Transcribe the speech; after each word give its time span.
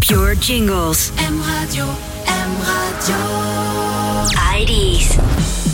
Pure 0.00 0.34
Jingles. 0.36 1.12
M 1.18 1.40
Radio, 1.42 1.84
M 2.26 2.50
Radio. 2.66 3.16
IDs. 4.56 5.67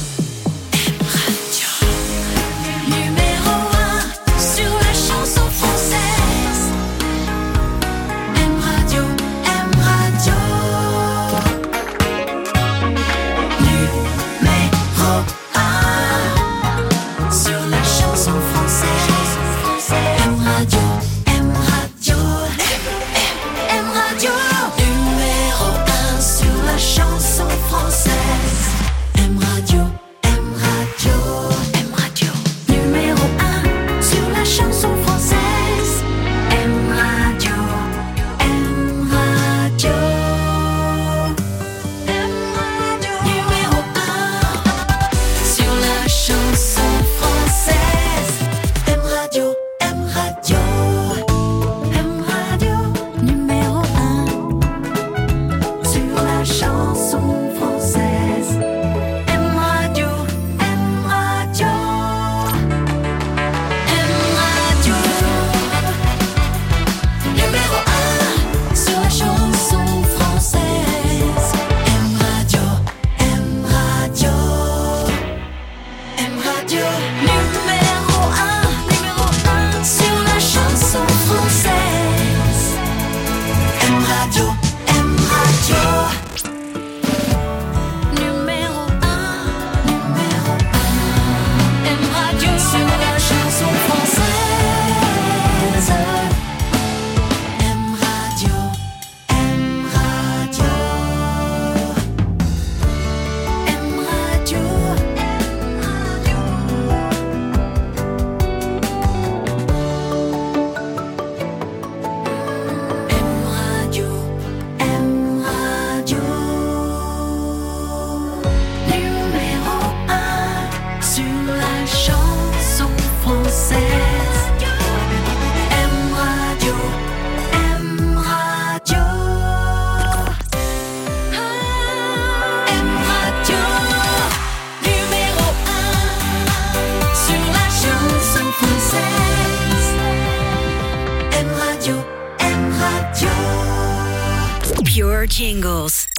Pure 144.94 145.26
Jingles. 145.26 146.13